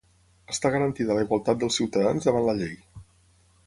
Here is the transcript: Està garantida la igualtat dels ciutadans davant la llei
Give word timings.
Està 0.53 0.71
garantida 0.75 1.17
la 1.19 1.27
igualtat 1.27 1.61
dels 1.65 1.79
ciutadans 1.81 2.29
davant 2.31 2.49
la 2.53 2.61
llei 2.63 2.77